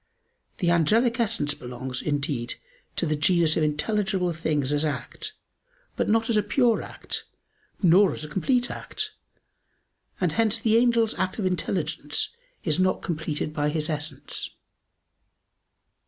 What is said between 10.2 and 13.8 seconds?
hence the angel's act of intelligence is not completed by